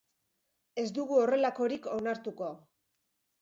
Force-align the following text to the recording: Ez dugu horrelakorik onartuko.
Ez 0.83 0.85
dugu 0.95 1.19
horrelakorik 1.25 1.85
onartuko. 1.97 2.49